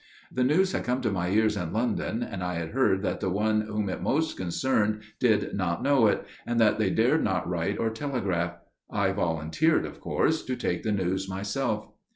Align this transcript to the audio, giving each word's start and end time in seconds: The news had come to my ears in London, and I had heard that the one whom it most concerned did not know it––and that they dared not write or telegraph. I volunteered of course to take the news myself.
The 0.31 0.43
news 0.43 0.71
had 0.71 0.83
come 0.83 0.99
to 1.01 1.11
my 1.11 1.29
ears 1.29 1.55
in 1.55 1.73
London, 1.73 2.23
and 2.23 2.41
I 2.43 2.55
had 2.55 2.69
heard 2.71 3.03
that 3.03 3.19
the 3.19 3.29
one 3.29 3.61
whom 3.61 3.87
it 3.87 4.01
most 4.01 4.35
concerned 4.35 5.03
did 5.19 5.53
not 5.53 5.83
know 5.83 6.07
it––and 6.07 6.59
that 6.59 6.79
they 6.79 6.89
dared 6.89 7.23
not 7.23 7.47
write 7.47 7.77
or 7.77 7.91
telegraph. 7.91 8.57
I 8.89 9.11
volunteered 9.11 9.85
of 9.85 9.99
course 9.99 10.41
to 10.45 10.55
take 10.55 10.81
the 10.81 10.91
news 10.91 11.29
myself. 11.29 11.85